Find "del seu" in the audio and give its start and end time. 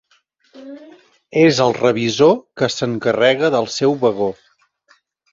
3.57-3.93